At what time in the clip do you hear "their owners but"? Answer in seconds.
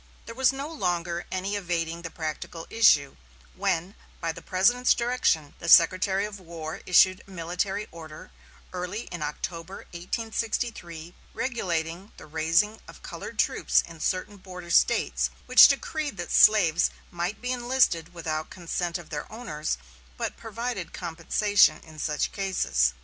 19.11-20.35